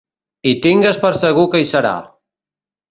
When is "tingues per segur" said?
0.63-1.47